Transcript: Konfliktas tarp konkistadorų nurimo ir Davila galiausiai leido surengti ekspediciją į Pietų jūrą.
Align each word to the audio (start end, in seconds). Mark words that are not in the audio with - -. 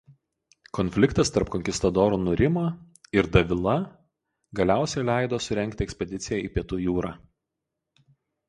Konfliktas 0.77 1.29
tarp 1.33 1.51
konkistadorų 1.55 2.17
nurimo 2.21 2.63
ir 3.19 3.29
Davila 3.35 3.75
galiausiai 4.61 5.07
leido 5.11 5.41
surengti 5.49 5.89
ekspediciją 5.89 6.41
į 6.49 6.53
Pietų 6.57 6.81
jūrą. 6.87 7.17